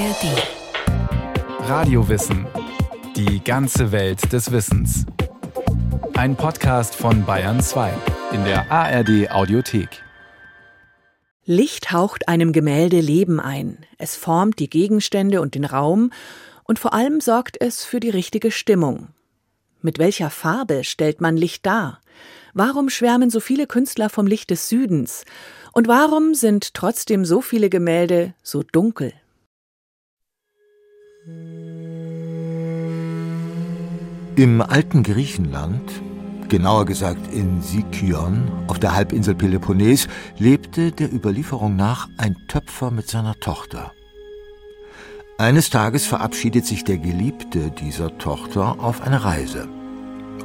[0.00, 1.68] ARD.
[1.68, 2.46] Radiowissen.
[3.16, 5.04] Die ganze Welt des Wissens.
[6.14, 7.92] Ein Podcast von Bayern 2
[8.32, 10.02] in der ARD Audiothek.
[11.44, 13.84] Licht haucht einem Gemälde Leben ein.
[13.98, 16.12] Es formt die Gegenstände und den Raum
[16.64, 19.08] und vor allem sorgt es für die richtige Stimmung.
[19.82, 22.00] Mit welcher Farbe stellt man Licht dar?
[22.54, 25.26] Warum schwärmen so viele Künstler vom Licht des Südens?
[25.72, 29.12] Und warum sind trotzdem so viele Gemälde so dunkel?
[34.36, 35.82] Im alten Griechenland,
[36.48, 43.06] genauer gesagt in Sikion auf der Halbinsel Peloponnes, lebte der Überlieferung nach ein Töpfer mit
[43.08, 43.92] seiner Tochter.
[45.36, 49.68] Eines Tages verabschiedet sich der Geliebte dieser Tochter auf eine Reise.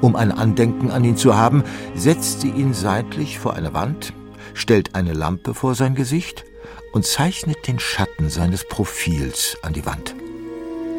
[0.01, 1.63] Um ein Andenken an ihn zu haben,
[1.95, 4.11] setzt sie ihn seitlich vor eine Wand,
[4.53, 6.43] stellt eine Lampe vor sein Gesicht
[6.91, 10.15] und zeichnet den Schatten seines Profils an die Wand.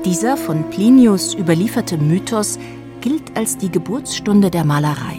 [0.07, 2.61] Dieser von Plinius überlieferte Mythos
[3.01, 5.19] gilt als die Geburtsstunde der Malerei.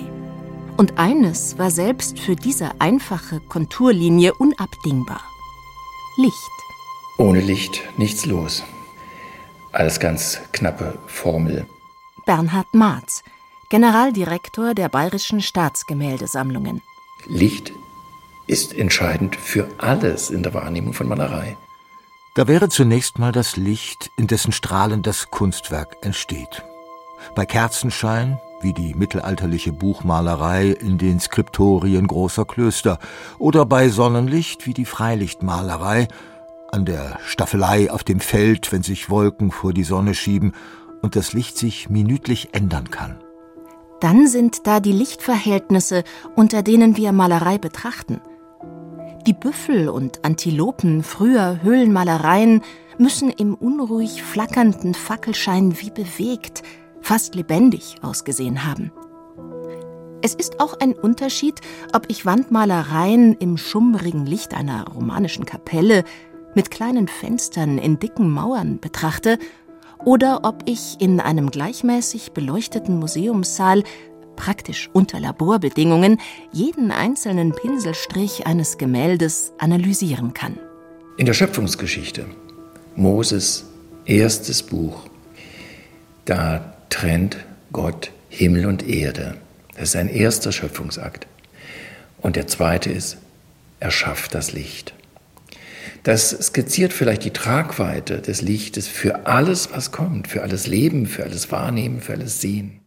[0.78, 5.20] Und eines war selbst für diese einfache Konturlinie unabdingbar.
[6.16, 6.38] Licht.
[7.18, 8.64] Ohne Licht nichts los.
[9.74, 11.66] Alles ganz knappe Formel.
[12.26, 13.24] Bernhard Marz,
[13.68, 16.82] Generaldirektor der Bayerischen Staatsgemäldesammlungen.
[17.26, 17.74] Licht
[18.48, 21.58] ist entscheidend für alles in der Wahrnehmung von Malerei.
[22.38, 26.64] Da wäre zunächst mal das Licht, in dessen Strahlen das Kunstwerk entsteht.
[27.34, 33.00] Bei Kerzenschein, wie die mittelalterliche Buchmalerei in den Skriptorien großer Klöster,
[33.40, 36.10] oder bei Sonnenlicht, wie die Freilichtmalerei,
[36.72, 40.54] an der Staffelei auf dem Feld, wenn sich Wolken vor die Sonne schieben
[41.02, 43.20] und das Licht sich minütlich ändern kann.
[44.00, 46.04] Dann sind da die Lichtverhältnisse,
[46.36, 48.22] unter denen wir Malerei betrachten.
[49.28, 52.62] Die Büffel und Antilopen früher Höhlenmalereien
[52.98, 56.64] müssen im unruhig flackernden Fackelschein wie bewegt,
[57.02, 58.94] fast lebendig ausgesehen haben.
[60.22, 61.60] Es ist auch ein Unterschied,
[61.94, 66.06] ob ich Wandmalereien im schummrigen Licht einer romanischen Kapelle
[66.56, 69.40] mit kleinen Fenstern in dicken Mauern betrachte
[70.06, 73.84] oder ob ich in einem gleichmäßig beleuchteten Museumssaal
[74.38, 76.22] praktisch unter Laborbedingungen
[76.54, 80.58] jeden einzelnen Pinselstrich eines Gemäldes analysieren kann.
[81.18, 82.26] In der Schöpfungsgeschichte,
[82.96, 83.66] Moses
[84.06, 85.04] erstes Buch,
[86.24, 87.38] da trennt
[87.74, 89.36] Gott Himmel und Erde.
[89.74, 91.28] Das ist ein erster Schöpfungsakt.
[92.20, 93.18] Und der zweite ist,
[93.80, 94.94] er schafft das Licht.
[96.04, 101.24] Das skizziert vielleicht die Tragweite des Lichtes für alles, was kommt, für alles Leben, für
[101.24, 102.80] alles Wahrnehmen, für alles Sehen.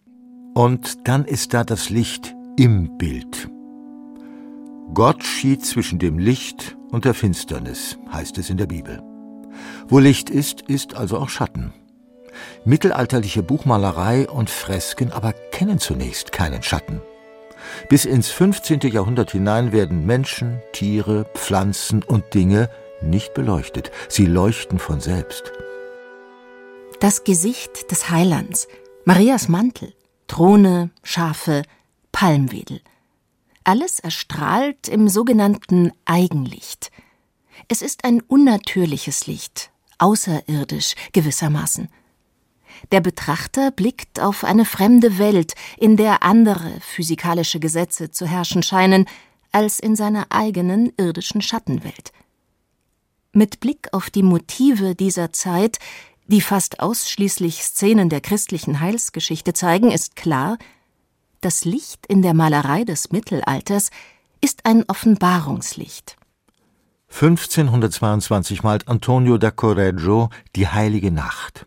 [0.60, 3.48] Und dann ist da das Licht im Bild.
[4.92, 9.02] Gott schied zwischen dem Licht und der Finsternis, heißt es in der Bibel.
[9.88, 11.72] Wo Licht ist, ist also auch Schatten.
[12.66, 17.00] Mittelalterliche Buchmalerei und Fresken aber kennen zunächst keinen Schatten.
[17.88, 18.80] Bis ins 15.
[18.80, 22.68] Jahrhundert hinein werden Menschen, Tiere, Pflanzen und Dinge
[23.00, 23.90] nicht beleuchtet.
[24.10, 25.54] Sie leuchten von selbst.
[27.00, 28.68] Das Gesicht des Heilands,
[29.06, 29.94] Marias Mantel,
[30.30, 31.64] Throne, Schafe,
[32.12, 32.80] Palmwedel.
[33.64, 36.92] Alles erstrahlt im sogenannten Eigenlicht.
[37.66, 41.88] Es ist ein unnatürliches Licht, außerirdisch gewissermaßen.
[42.92, 49.06] Der Betrachter blickt auf eine fremde Welt, in der andere physikalische Gesetze zu herrschen scheinen,
[49.50, 52.12] als in seiner eigenen irdischen Schattenwelt.
[53.32, 55.80] Mit Blick auf die Motive dieser Zeit
[56.30, 60.58] die fast ausschließlich Szenen der christlichen Heilsgeschichte zeigen, ist klar,
[61.40, 63.90] das Licht in der Malerei des Mittelalters
[64.40, 66.16] ist ein Offenbarungslicht.
[67.12, 71.66] 1522 malt Antonio da Correggio die Heilige Nacht.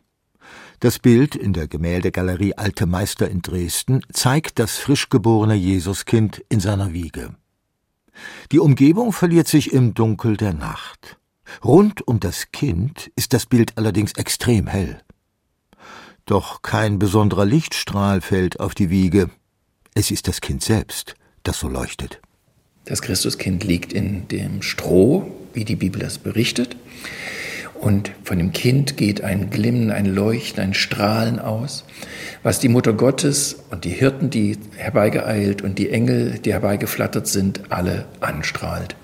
[0.80, 6.59] Das Bild in der Gemäldegalerie Alte Meister in Dresden zeigt das frisch geborene Jesuskind in
[6.59, 7.35] seiner Wiege.
[8.51, 11.18] Die Umgebung verliert sich im Dunkel der Nacht.
[11.63, 15.01] Rund um das Kind ist das Bild allerdings extrem hell.
[16.25, 19.30] Doch kein besonderer Lichtstrahl fällt auf die Wiege.
[19.94, 22.22] Es ist das Kind selbst, das so leuchtet.
[22.86, 26.75] Das Christuskind liegt in dem Stroh, wie die Bibel das berichtet.
[27.74, 31.84] Und von dem Kind geht ein Glimmen, ein Leuchten, ein Strahlen aus,
[32.42, 37.72] was die Mutter Gottes und die Hirten, die herbeigeeilt und die Engel, die herbeigeflattert sind,
[37.72, 38.95] alle anstrahlt.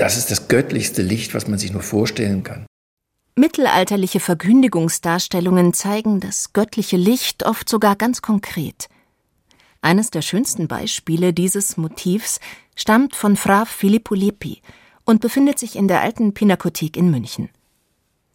[0.00, 2.64] Das ist das göttlichste Licht, was man sich nur vorstellen kann.
[3.36, 8.88] Mittelalterliche Verkündigungsdarstellungen zeigen das göttliche Licht oft sogar ganz konkret.
[9.82, 12.40] Eines der schönsten Beispiele dieses Motivs
[12.74, 14.62] stammt von Fra Filippo Lippi
[15.04, 17.50] und befindet sich in der alten Pinakothek in München.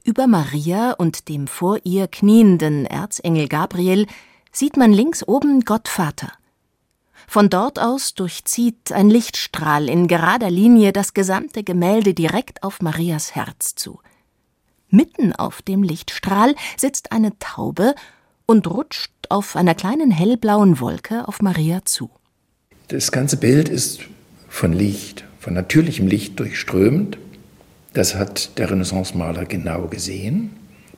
[0.04, 4.06] Über Maria und dem vor ihr knienden Erzengel Gabriel
[4.52, 6.32] sieht man links oben Gott Vater.
[7.28, 13.36] Von dort aus durchzieht ein Lichtstrahl in gerader Linie das gesamte Gemälde direkt auf Marias
[13.36, 14.00] Herz zu.
[14.90, 17.96] Mitten auf dem Lichtstrahl sitzt eine Taube
[18.46, 22.10] und rutscht auf einer kleinen hellblauen Wolke auf Maria zu.
[22.88, 24.02] Das ganze Bild ist
[24.48, 27.18] von Licht, von natürlichem Licht durchströmt.
[27.94, 30.52] Das hat der Renaissance-Maler genau gesehen,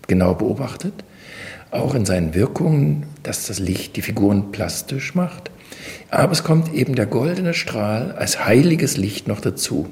[0.07, 0.93] genau beobachtet.
[1.71, 5.51] Auch in seinen Wirkungen, dass das Licht die Figuren plastisch macht.
[6.09, 9.87] Aber es kommt eben der goldene Strahl als heiliges Licht noch dazu.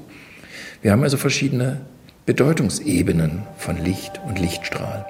[0.80, 1.82] Wir haben also verschiedene
[2.24, 5.04] Bedeutungsebenen von Licht und Lichtstrahl.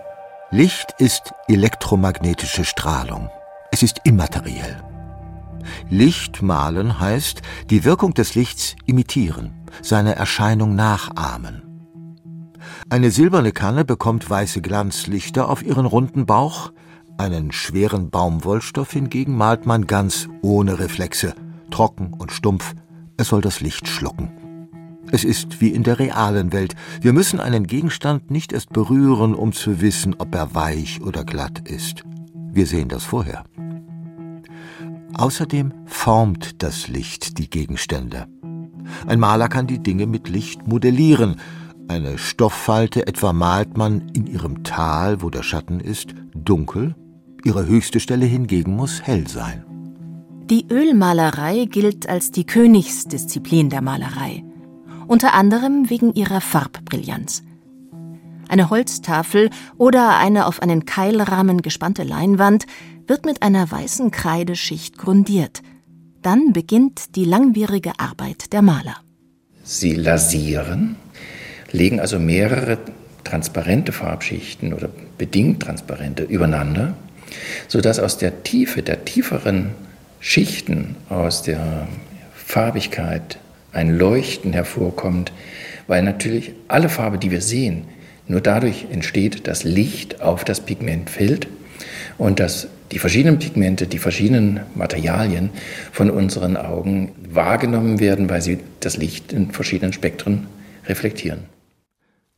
[0.50, 3.30] Licht ist elektromagnetische Strahlung.
[3.70, 4.82] Es ist immateriell.
[5.88, 9.52] Licht malen heißt, die Wirkung des Lichts imitieren,
[9.82, 11.62] seine Erscheinung nachahmen.
[12.88, 16.72] Eine silberne Kanne bekommt weiße Glanzlichter auf ihren runden Bauch,
[17.18, 21.34] einen schweren Baumwollstoff hingegen malt man ganz ohne Reflexe,
[21.70, 22.74] trocken und stumpf,
[23.16, 24.30] es soll das Licht schlucken.
[25.12, 26.74] Es ist wie in der realen Welt.
[27.00, 31.68] Wir müssen einen Gegenstand nicht erst berühren, um zu wissen, ob er weich oder glatt
[31.68, 32.02] ist.
[32.52, 33.44] Wir sehen das vorher.
[35.14, 38.26] Außerdem formt das Licht die Gegenstände.
[39.06, 41.36] Ein Maler kann die Dinge mit Licht modellieren.
[41.88, 46.94] Eine Stofffalte etwa malt man in ihrem Tal, wo der Schatten ist, dunkel,
[47.46, 49.64] ihre höchste Stelle hingegen muss hell sein.
[50.50, 54.44] Die Ölmalerei gilt als die Königsdisziplin der Malerei,
[55.06, 57.42] unter anderem wegen ihrer Farbbrillanz.
[58.48, 62.66] Eine Holztafel oder eine auf einen Keilrahmen gespannte Leinwand
[63.06, 65.62] wird mit einer weißen Kreideschicht grundiert.
[66.22, 68.96] Dann beginnt die langwierige Arbeit der Maler.
[69.62, 70.96] Sie lasieren,
[71.70, 72.78] legen also mehrere
[73.24, 74.88] transparente Farbschichten oder
[75.18, 76.94] bedingt transparente übereinander,
[77.68, 79.70] sodass aus der Tiefe, der tieferen
[80.20, 81.88] Schichten, aus der
[82.34, 83.38] Farbigkeit
[83.72, 85.32] ein Leuchten hervorkommt,
[85.86, 87.84] weil natürlich alle Farbe, die wir sehen,
[88.28, 91.46] nur dadurch entsteht, dass Licht auf das Pigment fällt
[92.18, 95.50] und dass die verschiedenen Pigmente, die verschiedenen Materialien
[95.92, 100.46] von unseren Augen wahrgenommen werden, weil sie das Licht in verschiedenen Spektren
[100.86, 101.55] reflektieren.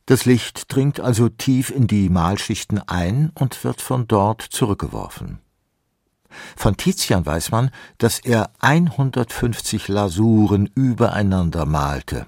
[0.09, 5.37] Das Licht dringt also tief in die Malschichten ein und wird von dort zurückgeworfen.
[6.55, 7.69] Von Tizian weiß man,
[7.99, 12.25] dass er 150 Lasuren übereinander malte.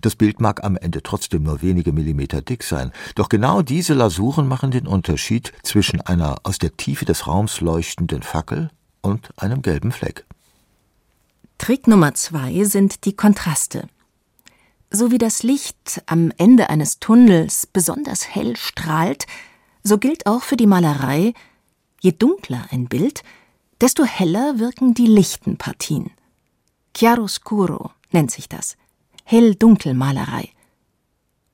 [0.00, 4.48] Das Bild mag am Ende trotzdem nur wenige Millimeter dick sein, doch genau diese Lasuren
[4.48, 8.68] machen den Unterschied zwischen einer aus der Tiefe des Raums leuchtenden Fackel
[9.00, 10.24] und einem gelben Fleck.
[11.56, 13.88] Trick Nummer zwei sind die Kontraste.
[14.94, 19.26] So wie das Licht am Ende eines Tunnels besonders hell strahlt,
[19.82, 21.34] so gilt auch für die Malerei,
[22.00, 23.24] je dunkler ein Bild,
[23.80, 26.12] desto heller wirken die lichten Partien.
[26.96, 28.76] Chiaroscuro nennt sich das.
[29.24, 30.50] Hell-Dunkel-Malerei.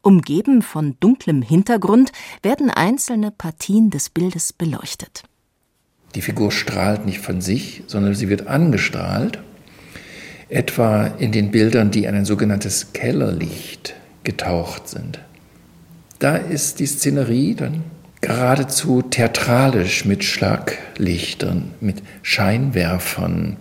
[0.02, 2.12] Umgeben von dunklem Hintergrund
[2.42, 5.22] werden einzelne Partien des Bildes beleuchtet.
[6.14, 9.42] Die Figur strahlt nicht von sich, sondern sie wird angestrahlt,
[10.50, 13.94] etwa in den Bildern, die in ein sogenanntes Kellerlicht
[14.24, 15.20] getaucht sind.
[16.18, 17.84] Da ist die Szenerie dann
[18.20, 23.56] geradezu theatralisch mit Schlaglichtern, mit Scheinwerfern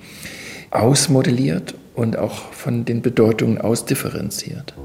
[0.71, 4.75] ausmodelliert und auch von den Bedeutungen ausdifferenziert.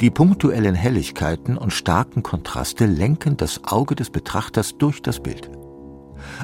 [0.00, 5.50] Die punktuellen Helligkeiten und starken Kontraste lenken das Auge des Betrachters durch das Bild.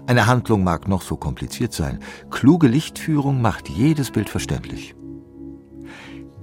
[0.06, 4.94] Eine Handlung mag noch so kompliziert sein, kluge Lichtführung macht jedes Bild verständlich.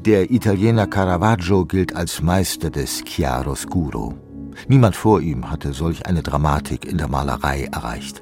[0.06, 4.14] Der Italiener Caravaggio gilt als Meister des Chiaroscuro.
[4.68, 8.22] Niemand vor ihm hatte solch eine Dramatik in der Malerei erreicht.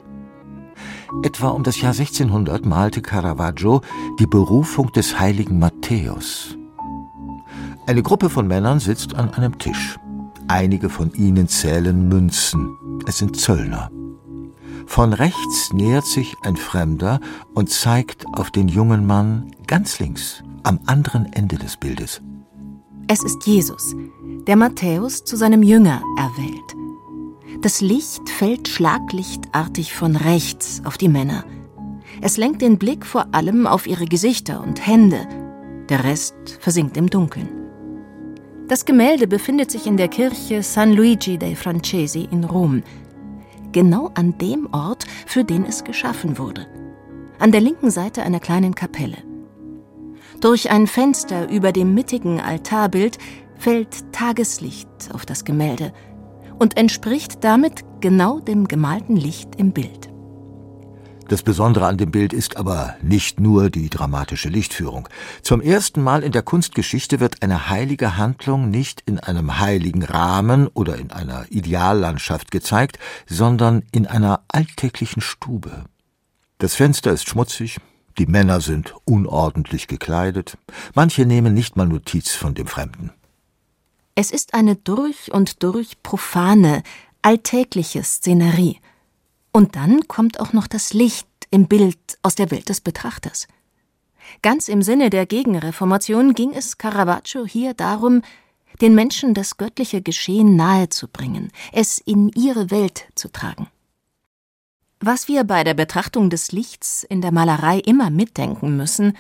[1.24, 3.82] Etwa um das Jahr 1600 malte Caravaggio
[4.20, 6.56] die Berufung des heiligen Matthäus.
[7.88, 9.98] Eine Gruppe von Männern sitzt an einem Tisch.
[10.48, 12.78] Einige von ihnen zählen Münzen.
[13.08, 13.90] Es sind Zöllner.
[14.92, 17.22] Von rechts nähert sich ein Fremder
[17.54, 22.22] und zeigt auf den jungen Mann ganz links, am anderen Ende des Bildes.
[23.08, 23.96] Es ist Jesus,
[24.48, 26.76] der Matthäus zu seinem Jünger erwählt.
[27.62, 31.46] Das Licht fällt schlaglichtartig von rechts auf die Männer.
[32.20, 35.26] Es lenkt den Blick vor allem auf ihre Gesichter und Hände.
[35.88, 37.48] Der Rest versinkt im Dunkeln.
[38.68, 42.84] Das Gemälde befindet sich in der Kirche San Luigi dei Francesi in Rom,
[43.72, 46.68] genau an dem Ort, für den es geschaffen wurde,
[47.40, 49.18] an der linken Seite einer kleinen Kapelle.
[50.40, 53.18] Durch ein Fenster über dem mittigen Altarbild
[53.58, 55.94] fällt Tageslicht auf das Gemälde–
[56.62, 60.11] und entspricht damit genau dem gemalten Licht im Bild.
[61.32, 65.08] Das Besondere an dem Bild ist aber nicht nur die dramatische Lichtführung.
[65.42, 70.68] Zum ersten Mal in der Kunstgeschichte wird eine heilige Handlung nicht in einem heiligen Rahmen
[70.68, 75.86] oder in einer Ideallandschaft gezeigt, sondern in einer alltäglichen Stube.
[76.58, 77.78] Das Fenster ist schmutzig,
[78.18, 80.58] die Männer sind unordentlich gekleidet,
[80.96, 83.10] manche nehmen nicht mal Notiz von dem Fremden.
[84.16, 86.84] Es ist eine durch und durch profane,
[87.22, 88.82] alltägliche Szenerie.
[89.52, 93.48] Und dann kommt auch noch das Licht im Bild aus der Welt des Betrachters.
[94.42, 98.22] Ganz im Sinne der Gegenreformation ging es Caravaggio hier darum,
[98.80, 103.68] den Menschen das göttliche Geschehen nahezubringen, es in ihre Welt zu tragen.
[105.00, 109.18] Was wir bei der Betrachtung des Lichts in der Malerei immer mitdenken müssen,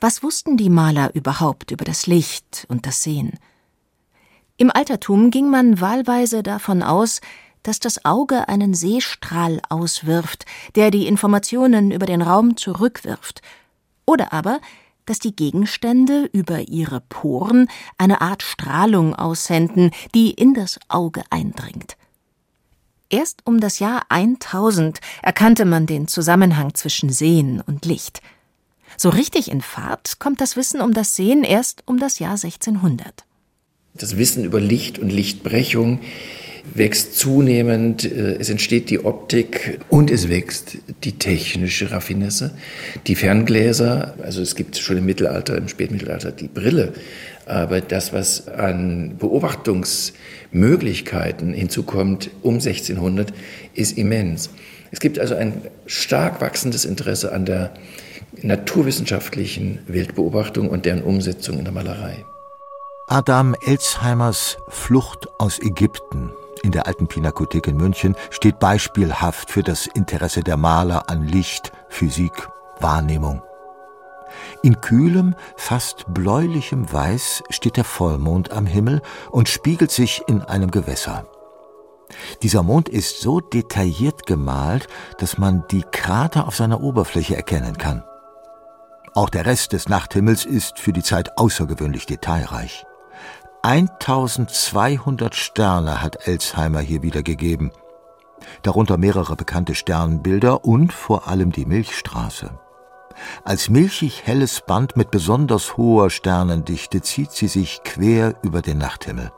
[0.00, 3.38] was wussten die Maler überhaupt über das Licht und das Sehen?
[4.58, 7.20] Im Altertum ging man wahlweise davon aus,
[7.66, 10.46] dass das Auge einen Sehstrahl auswirft,
[10.76, 13.42] der die Informationen über den Raum zurückwirft,
[14.06, 14.60] oder aber,
[15.04, 17.68] dass die Gegenstände über ihre Poren
[17.98, 21.96] eine Art Strahlung aussenden, die in das Auge eindringt.
[23.08, 28.20] Erst um das Jahr 1000 erkannte man den Zusammenhang zwischen Sehen und Licht.
[28.96, 33.24] So richtig in Fahrt kommt das Wissen um das Sehen erst um das Jahr 1600.
[33.94, 36.00] Das Wissen über Licht und Lichtbrechung
[36.74, 42.50] wächst zunehmend, äh, es entsteht die Optik und es wächst die technische Raffinesse.
[43.06, 46.92] Die Ferngläser, also es gibt schon im Mittelalter, im Spätmittelalter die Brille,
[47.46, 53.32] aber das, was an Beobachtungsmöglichkeiten hinzukommt um 1600,
[53.74, 54.50] ist immens.
[54.90, 57.74] Es gibt also ein stark wachsendes Interesse an der
[58.42, 62.24] naturwissenschaftlichen Wildbeobachtung und deren Umsetzung in der Malerei.
[63.08, 66.30] Adam Elsheimers Flucht aus Ägypten
[66.62, 71.72] in der alten Pinakothek in München steht beispielhaft für das Interesse der Maler an Licht,
[71.88, 72.48] Physik,
[72.80, 73.42] Wahrnehmung.
[74.62, 80.70] In kühlem, fast bläulichem Weiß steht der Vollmond am Himmel und spiegelt sich in einem
[80.70, 81.26] Gewässer.
[82.42, 84.86] Dieser Mond ist so detailliert gemalt,
[85.18, 88.04] dass man die Krater auf seiner Oberfläche erkennen kann.
[89.14, 92.84] Auch der Rest des Nachthimmels ist für die Zeit außergewöhnlich detailreich.
[93.62, 97.72] 1200 Sterne hat Elsheimer hier wiedergegeben,
[98.62, 102.50] darunter mehrere bekannte Sternbilder und vor allem die Milchstraße.
[103.44, 109.32] Als milchig helles Band mit besonders hoher Sternendichte zieht sie sich quer über den Nachthimmel.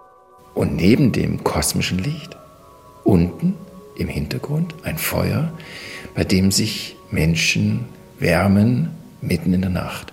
[0.54, 2.37] Und neben dem kosmischen Licht,
[3.04, 3.54] unten
[3.96, 5.52] im Hintergrund ein Feuer,
[6.14, 7.87] bei dem sich Menschen
[8.18, 10.12] wärmen mitten in der Nacht.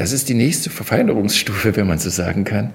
[0.00, 2.72] Das ist die nächste Verfeinerungsstufe, wenn man so sagen kann.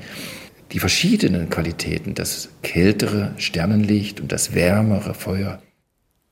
[0.73, 5.59] Die verschiedenen Qualitäten, das kältere Sternenlicht und das wärmere Feuer.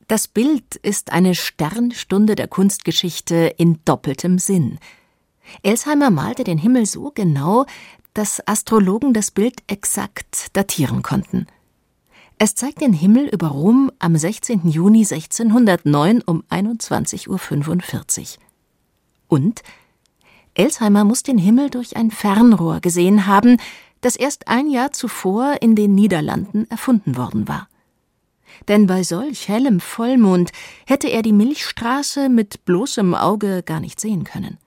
[0.07, 4.77] Das Bild ist eine Sternstunde der Kunstgeschichte in doppeltem Sinn.
[5.63, 7.65] Elsheimer malte den Himmel so genau,
[8.13, 11.47] dass Astrologen das Bild exakt datieren konnten.
[12.37, 14.69] Es zeigt den Himmel über Rom am 16.
[14.69, 18.43] Juni 1609 um 21.45 Uhr.
[19.27, 19.63] Und
[20.55, 23.57] Elsheimer muss den Himmel durch ein Fernrohr gesehen haben,
[24.01, 27.67] das erst ein Jahr zuvor in den Niederlanden erfunden worden war.
[28.67, 30.51] Denn bei solch hellem Vollmond
[30.85, 34.57] hätte er die Milchstraße mit bloßem Auge gar nicht sehen können.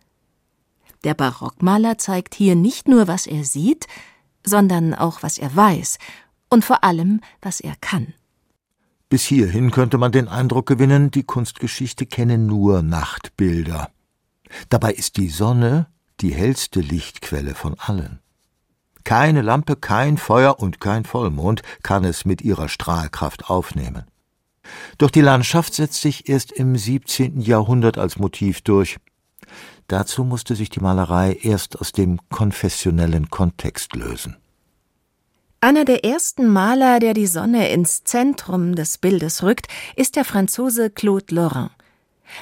[1.04, 3.86] Der Barockmaler zeigt hier nicht nur, was er sieht,
[4.44, 5.98] sondern auch, was er weiß
[6.50, 8.14] und vor allem, was er kann.
[9.08, 13.90] Bis hierhin könnte man den Eindruck gewinnen, die Kunstgeschichte kenne nur Nachtbilder.
[14.68, 15.86] Dabei ist die Sonne
[16.20, 18.20] die hellste Lichtquelle von allen.
[19.04, 24.04] Keine Lampe, kein Feuer und kein Vollmond kann es mit ihrer Strahlkraft aufnehmen.
[24.98, 27.40] Doch die Landschaft setzt sich erst im 17.
[27.40, 28.96] Jahrhundert als Motiv durch.
[29.86, 34.36] Dazu musste sich die Malerei erst aus dem konfessionellen Kontext lösen.
[35.60, 40.90] Einer der ersten Maler, der die Sonne ins Zentrum des Bildes rückt, ist der Franzose
[40.90, 41.70] Claude Lorrain.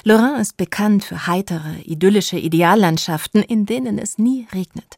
[0.03, 4.97] Lorrain ist bekannt für heitere, idyllische Ideallandschaften, in denen es nie regnet.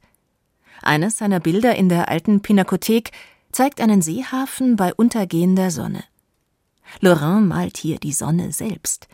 [0.81, 3.11] Eines seiner Bilder in der alten Pinakothek
[3.51, 6.03] zeigt einen Seehafen bei untergehender Sonne.
[7.01, 9.07] Lorrain malt hier die Sonne selbst.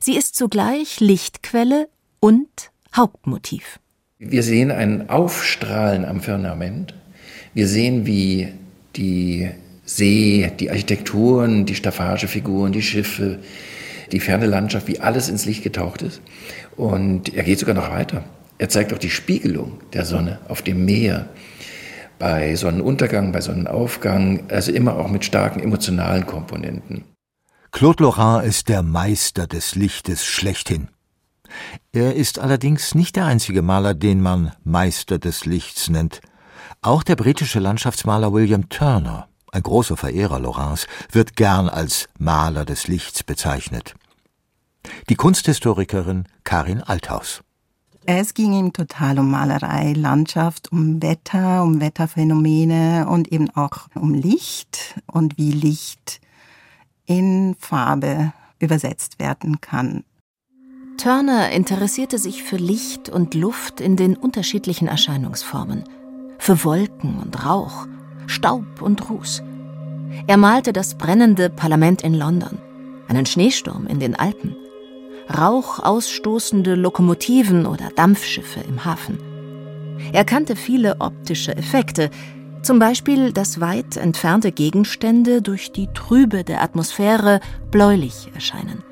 [0.00, 1.88] Sie ist zugleich Lichtquelle
[2.20, 3.80] und Hauptmotiv.
[4.18, 6.94] Wir sehen ein Aufstrahlen am Firmament.
[7.54, 8.48] Wir sehen, wie
[8.96, 9.50] die
[9.84, 13.38] See, die Architekturen, die Staffagefiguren, die Schiffe,
[14.12, 16.20] die ferne Landschaft, wie alles ins Licht getaucht ist.
[16.76, 18.24] Und er geht sogar noch weiter.
[18.58, 21.28] Er zeigt auch die Spiegelung der Sonne auf dem Meer.
[22.18, 27.04] bei Sonnenuntergang, bei Sonnenaufgang, also immer auch mit starken emotionalen Komponenten.
[27.70, 30.88] Claude Lorrain ist der Meister des Lichtes schlechthin.
[31.92, 36.20] Er ist allerdings nicht der einzige Maler, den man Meister des Lichts nennt.
[36.82, 42.88] Auch der britische Landschaftsmaler William Turner, ein großer Verehrer Lorrains, wird gern als Maler des
[42.88, 43.94] Lichts bezeichnet.
[45.08, 47.42] Die Kunsthistorikerin Karin Althaus.
[48.10, 54.14] Es ging ihm total um Malerei, Landschaft, um Wetter, um Wetterphänomene und eben auch um
[54.14, 56.20] Licht und wie Licht
[57.04, 60.04] in Farbe übersetzt werden kann.
[60.96, 65.84] Turner interessierte sich für Licht und Luft in den unterschiedlichen Erscheinungsformen,
[66.38, 67.86] für Wolken und Rauch,
[68.28, 69.42] Staub und Ruß.
[70.26, 72.58] Er malte das brennende Parlament in London,
[73.08, 74.54] einen Schneesturm in den Alpen,
[75.36, 79.18] rauchausstoßende Lokomotiven oder Dampfschiffe im Hafen.
[80.12, 82.10] Er kannte viele optische Effekte,
[82.62, 88.82] zum Beispiel, dass weit entfernte Gegenstände durch die Trübe der Atmosphäre bläulich erscheinen.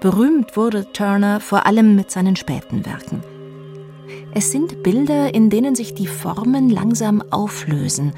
[0.00, 3.22] Berühmt wurde Turner vor allem mit seinen späten Werken.
[4.32, 8.12] Es sind Bilder, in denen sich die Formen langsam auflösen.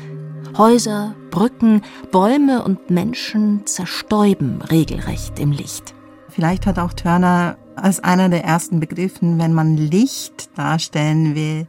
[0.59, 5.95] Häuser, Brücken, Bäume und Menschen zerstäuben regelrecht im Licht.
[6.29, 11.67] Vielleicht hat auch Turner als einer der ersten begriffen, wenn man Licht darstellen will,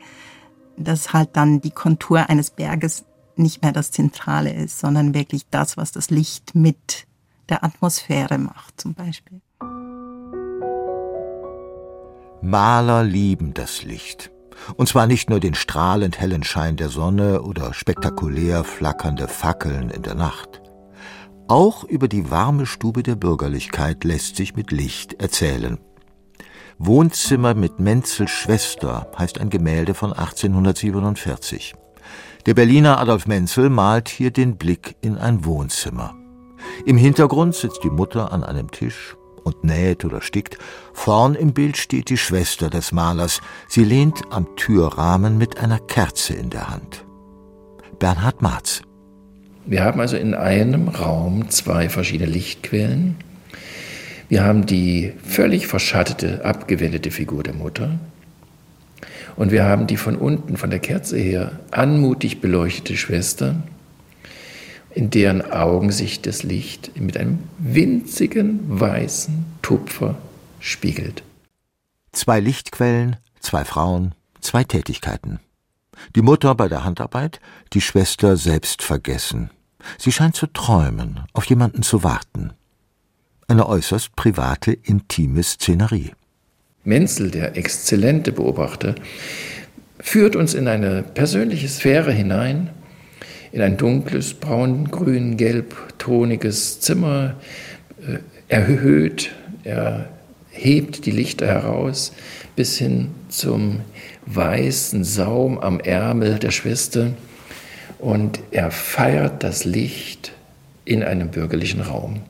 [0.76, 3.06] dass halt dann die Kontur eines Berges
[3.38, 7.08] nicht mehr das Zentrale ist, sondern wirklich das, was das Licht mit
[7.48, 9.42] der Atmosphäre macht, zum Beispiel.
[12.44, 14.30] Maler lieben das Licht.
[14.76, 20.02] Und zwar nicht nur den strahlend hellen Schein der Sonne oder spektakulär flackernde Fackeln in
[20.02, 20.62] der Nacht.
[21.48, 25.78] Auch über die warme Stube der Bürgerlichkeit lässt sich mit Licht erzählen.
[26.78, 31.76] Wohnzimmer mit Menzels Schwester heißt ein Gemälde von 1847.
[32.46, 36.14] Der Berliner Adolf Menzel malt hier den Blick in ein Wohnzimmer.
[36.86, 40.58] Im Hintergrund sitzt die Mutter an einem Tisch und näht oder stickt.
[40.94, 43.42] Vorn im Bild steht die Schwester des Malers.
[43.68, 47.06] Sie lehnt am Türrahmen mit einer Kerze in der Hand.
[48.00, 48.82] Bernhard Marz.
[49.66, 53.16] Wir haben also in einem Raum zwei verschiedene Lichtquellen.
[54.28, 58.00] Wir haben die völlig verschattete, abgewendete Figur der Mutter.
[59.36, 63.56] Und wir haben die von unten, von der Kerze her, anmutig beleuchtete Schwester
[64.96, 70.18] in deren Augen sich das Licht mit einem winzigen weißen Tupfer
[70.60, 71.24] spiegelt.
[72.12, 75.40] Zwei Lichtquellen, zwei Frauen, zwei Tätigkeiten.
[76.16, 77.40] Die Mutter bei der Handarbeit,
[77.74, 79.50] die Schwester selbst vergessen.
[79.98, 82.54] Sie scheint zu träumen, auf jemanden zu warten.
[83.48, 86.12] Eine äußerst private, intime Szenerie.
[86.84, 88.96] Menzel, der exzellente Beobachter,
[90.00, 92.70] führt uns in eine persönliche Sphäre hinein,
[93.54, 97.36] in ein dunkles, braun, grün, gelb, toniges Zimmer,
[98.02, 99.32] äh, erhöht,
[99.64, 100.10] er
[100.50, 102.14] hebt die Lichter heraus
[102.56, 103.82] bis hin zum
[104.26, 107.12] weißen Saum am Ärmel der Schwester
[108.00, 110.34] und er feiert das Licht
[110.84, 112.22] in einem bürgerlichen Raum.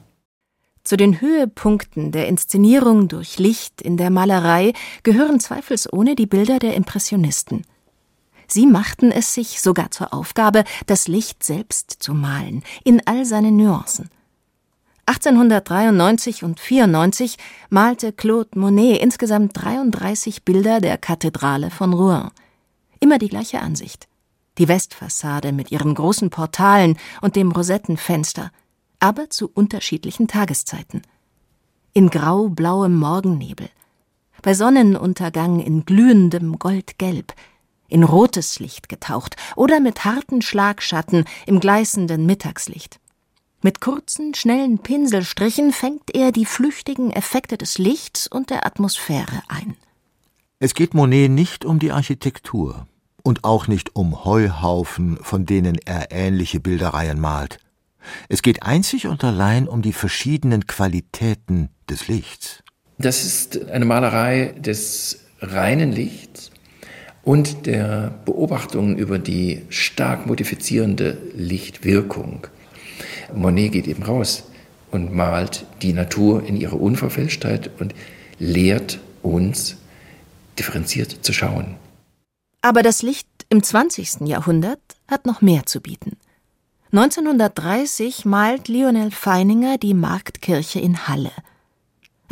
[0.83, 6.75] Zu den Höhepunkten der Inszenierung durch Licht in der Malerei gehören zweifelsohne die Bilder der
[6.75, 7.63] Impressionisten.
[8.53, 13.57] Sie machten es sich sogar zur Aufgabe, das Licht selbst zu malen, in all seinen
[13.57, 14.11] Nuancen.
[15.07, 17.37] 1893 und 94
[17.71, 22.29] malte Claude Monet insgesamt 33 Bilder der Kathedrale von Rouen.
[22.99, 24.07] Immer die gleiche Ansicht.
[24.59, 28.51] Die Westfassade mit ihren großen Portalen und dem Rosettenfenster,
[28.99, 31.01] aber zu unterschiedlichen Tageszeiten.
[31.93, 33.69] In grau-blauem Morgennebel,
[34.43, 37.33] bei Sonnenuntergang in glühendem Goldgelb,
[37.93, 42.99] in rotes Licht getaucht oder mit harten Schlagschatten im gleißenden Mittagslicht.
[43.61, 49.77] Mit kurzen, schnellen Pinselstrichen fängt er die flüchtigen Effekte des Lichts und der Atmosphäre ein.
[50.59, 52.87] Es geht Monet nicht um die Architektur
[53.21, 57.59] und auch nicht um Heuhaufen, von denen er ähnliche Bildereien malt.
[58.27, 62.63] Es geht einzig und allein um die verschiedenen Qualitäten des Lichts.
[62.97, 66.51] Das ist eine Malerei des reinen Lichts,
[67.23, 72.47] und der Beobachtungen über die stark modifizierende Lichtwirkung.
[73.33, 74.43] Monet geht eben raus
[74.91, 77.95] und malt die Natur in ihrer Unverfälschtheit und
[78.39, 79.77] lehrt uns,
[80.59, 81.75] differenziert zu schauen.
[82.61, 84.21] Aber das Licht im 20.
[84.27, 86.17] Jahrhundert hat noch mehr zu bieten.
[86.91, 91.31] 1930 malt Lionel Feininger die Marktkirche in Halle–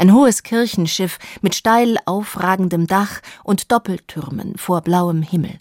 [0.01, 5.59] ein hohes Kirchenschiff mit steil aufragendem Dach und Doppeltürmen vor blauem Himmel.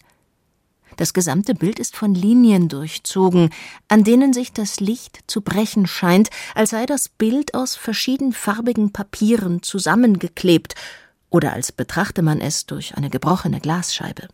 [0.97, 3.51] Das gesamte Bild ist von Linien durchzogen,
[3.87, 9.61] an denen sich das Licht zu brechen scheint, als sei das Bild aus verschiedenfarbigen Papieren
[9.61, 10.73] zusammengeklebt
[11.29, 14.27] oder als betrachte man es durch eine gebrochene Glasscheibe.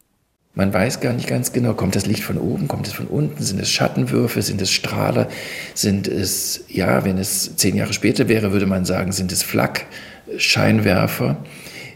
[0.58, 3.44] Man weiß gar nicht ganz genau, kommt das Licht von oben, kommt es von unten,
[3.44, 5.30] sind es Schattenwürfe, sind es Strahler,
[5.76, 11.38] sind es, ja, wenn es zehn Jahre später wäre, würde man sagen, sind es Flak-Scheinwerfer.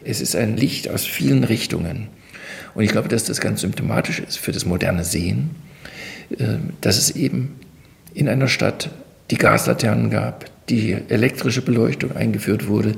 [0.04, 2.10] Es ist ein Licht aus vielen Richtungen.
[2.76, 5.56] Und ich glaube, dass das ganz symptomatisch ist für das moderne Sehen,
[6.38, 7.56] äh, dass es eben
[8.14, 8.92] in einer Stadt
[9.32, 12.94] die Gaslaternen gab, die elektrische Beleuchtung eingeführt wurde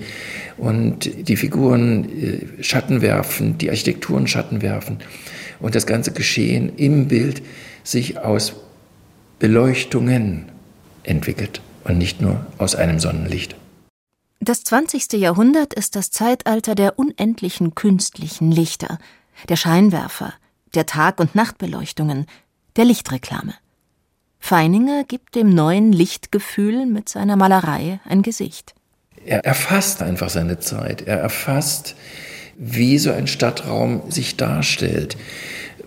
[0.57, 4.97] und die Figuren äh, Schatten werfen, die Architekturen Schatten werfen
[5.63, 7.41] und das ganze Geschehen im Bild
[7.83, 8.53] sich aus
[9.39, 10.51] Beleuchtungen
[11.03, 13.55] entwickelt und nicht nur aus einem Sonnenlicht.
[14.41, 15.13] Das 20.
[15.13, 18.99] Jahrhundert ist das Zeitalter der unendlichen künstlichen Lichter,
[19.47, 20.33] der Scheinwerfer,
[20.75, 22.25] der Tag- und Nachtbeleuchtungen,
[22.75, 23.53] der Lichtreklame.
[24.39, 28.75] Feininger gibt dem neuen Lichtgefühl mit seiner Malerei ein Gesicht.
[29.25, 31.03] Er erfasst einfach seine Zeit.
[31.03, 31.95] Er erfasst
[32.57, 35.17] wie so ein Stadtraum sich darstellt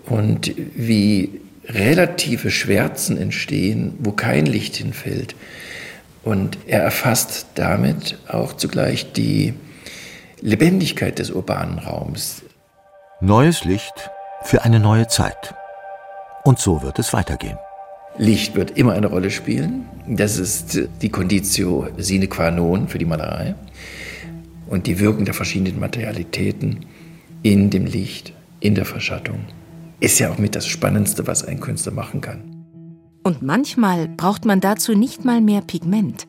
[0.05, 5.35] und wie relative Schwärzen entstehen, wo kein Licht hinfällt.
[6.23, 9.53] Und er erfasst damit auch zugleich die
[10.41, 12.43] Lebendigkeit des urbanen Raums.
[13.21, 14.09] Neues Licht
[14.43, 15.55] für eine neue Zeit.
[16.43, 17.57] Und so wird es weitergehen.
[18.17, 19.85] Licht wird immer eine Rolle spielen.
[20.07, 23.55] Das ist die Conditio sine qua non für die Malerei
[24.69, 26.85] und die Wirkung der verschiedenen Materialitäten
[27.43, 29.39] in dem Licht, in der Verschattung.
[29.99, 32.65] Ist ja auch mit das Spannendste, was ein Künstler machen kann.
[33.23, 36.27] Und manchmal braucht man dazu nicht mal mehr Pigment.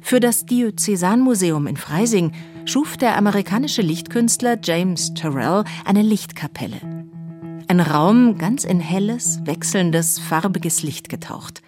[0.00, 2.32] Für das Diözesanmuseum in Freising
[2.64, 6.80] schuf der amerikanische Lichtkünstler James Terrell eine Lichtkapelle.
[7.68, 11.62] Ein Raum ganz in helles, wechselndes, farbiges Licht getaucht.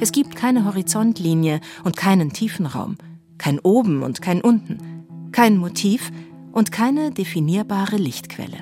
[0.00, 2.96] Es gibt keine Horizontlinie und keinen Tiefenraum,
[3.36, 4.97] kein Oben und kein Unten
[5.32, 6.10] kein Motiv
[6.52, 8.58] und keine definierbare Lichtquelle.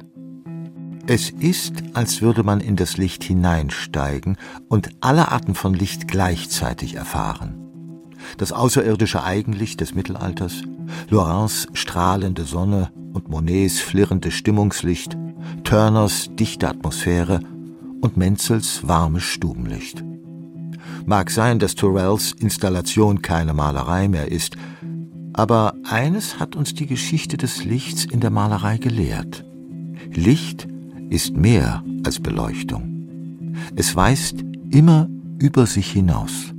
[1.08, 4.36] Es ist, als würde man in das Licht hineinsteigen
[4.68, 7.54] und alle Arten von Licht gleichzeitig erfahren.
[8.38, 10.62] Das außerirdische Eigenlicht des Mittelalters,
[11.08, 15.16] Laurents strahlende Sonne und Monets flirrendes Stimmungslicht,
[15.62, 17.40] Turners dichte Atmosphäre
[18.00, 20.02] und Menzels warmes Stubenlicht.
[21.06, 24.56] Mag sein, dass Turrells Installation keine Malerei mehr ist,
[25.36, 29.44] aber eines hat uns die Geschichte des Lichts in der Malerei gelehrt.
[30.12, 30.66] Licht
[31.10, 33.54] ist mehr als Beleuchtung.
[33.76, 36.55] Es weist immer über sich hinaus.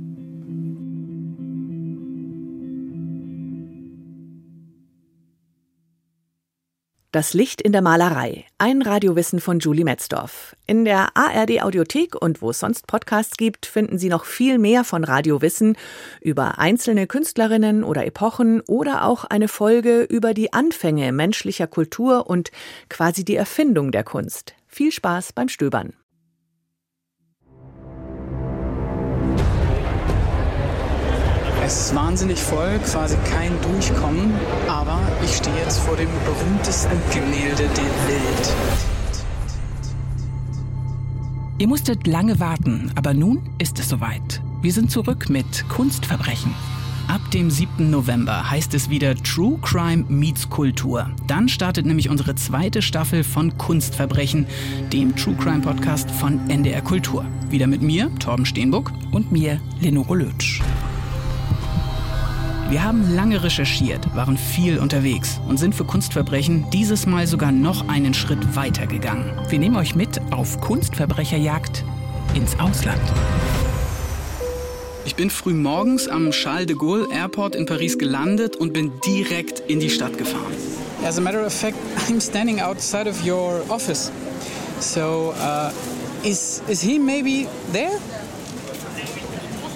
[7.10, 8.44] Das Licht in der Malerei.
[8.58, 10.54] Ein Radiowissen von Julie Metzdorf.
[10.66, 14.84] In der ARD Audiothek und wo es sonst Podcasts gibt, finden Sie noch viel mehr
[14.84, 15.78] von Radiowissen
[16.20, 22.50] über einzelne Künstlerinnen oder Epochen oder auch eine Folge über die Anfänge menschlicher Kultur und
[22.90, 24.54] quasi die Erfindung der Kunst.
[24.66, 25.94] Viel Spaß beim Stöbern.
[31.64, 34.34] Es ist wahnsinnig voll, quasi kein Durchkommen,
[34.68, 34.97] aber
[35.88, 38.54] vor dem berühmtesten Gemälde der Welt.
[41.56, 44.42] Ihr musstet lange warten, aber nun ist es soweit.
[44.60, 46.54] Wir sind zurück mit Kunstverbrechen.
[47.06, 47.88] Ab dem 7.
[47.88, 51.10] November heißt es wieder True Crime meets Kultur.
[51.26, 54.46] Dann startet nämlich unsere zweite Staffel von Kunstverbrechen,
[54.92, 57.24] dem True Crime Podcast von NDR Kultur.
[57.48, 58.92] Wieder mit mir, Torben Steenbuck.
[59.10, 60.60] Und mir, Lenore Lötsch.
[62.68, 67.88] Wir haben lange recherchiert, waren viel unterwegs und sind für Kunstverbrechen dieses Mal sogar noch
[67.88, 69.32] einen Schritt weiter gegangen.
[69.48, 71.82] Wir nehmen euch mit auf Kunstverbrecherjagd
[72.34, 73.00] ins Ausland.
[75.06, 79.60] Ich bin früh morgens am Charles de Gaulle Airport in Paris gelandet und bin direkt
[79.60, 80.52] in die Stadt gefahren.
[81.06, 84.12] As a matter of fact, I'm standing outside of your office.
[84.80, 85.70] So, uh,
[86.22, 87.98] is, is he maybe there?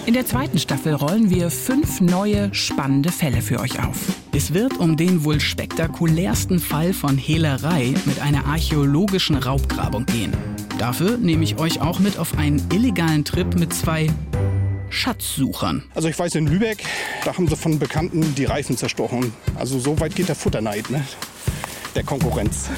[0.04, 3.98] In der zweiten Staffel rollen wir fünf neue, spannende Fälle für euch auf.
[4.34, 10.32] Es wird um den wohl spektakulärsten Fall von Hehlerei mit einer archäologischen Raubgrabung gehen.
[10.76, 14.08] Dafür nehme ich euch auch mit auf einen illegalen Trip mit zwei
[14.90, 15.84] Schatzsuchern.
[15.94, 16.82] Also ich weiß in Lübeck,
[17.24, 19.32] da haben sie von Bekannten die Reifen zerstochen.
[19.54, 21.06] Also so weit geht der Futterneid, ne?
[21.94, 22.70] Der Konkurrenz.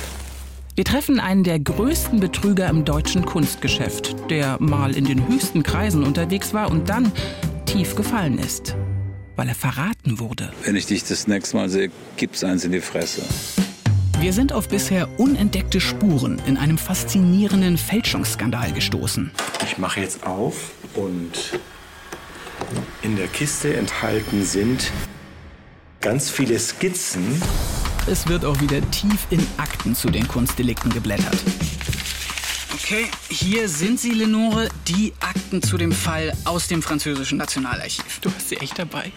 [0.76, 6.02] Wir treffen einen der größten Betrüger im deutschen Kunstgeschäft, der mal in den höchsten Kreisen
[6.02, 7.12] unterwegs war und dann
[7.64, 8.74] tief gefallen ist,
[9.36, 10.52] weil er verraten wurde.
[10.64, 13.22] Wenn ich dich das nächste Mal sehe, gibt's eins in die Fresse.
[14.18, 19.30] Wir sind auf bisher unentdeckte Spuren in einem faszinierenden Fälschungsskandal gestoßen.
[19.64, 21.60] Ich mache jetzt auf und
[23.02, 24.90] in der Kiste enthalten sind
[26.00, 27.40] ganz viele Skizzen.
[28.06, 31.38] Es wird auch wieder tief in Akten zu den Kunstdelikten geblättert.
[32.74, 38.20] Okay, hier sind sie, Lenore, die Akten zu dem Fall aus dem französischen Nationalarchiv.
[38.20, 39.10] Du hast sie echt dabei.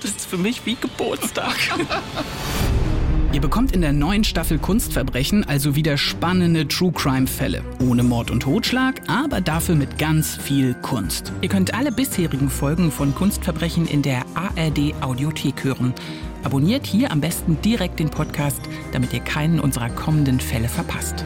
[0.00, 1.54] Das ist für mich wie Geburtstag.
[3.32, 7.62] Ihr bekommt in der neuen Staffel Kunstverbrechen also wieder spannende True Crime Fälle.
[7.78, 11.32] Ohne Mord und Totschlag, aber dafür mit ganz viel Kunst.
[11.42, 15.94] Ihr könnt alle bisherigen Folgen von Kunstverbrechen in der ARD Audiothek hören.
[16.44, 18.60] Abonniert hier am besten direkt den Podcast,
[18.92, 21.24] damit ihr keinen unserer kommenden Fälle verpasst.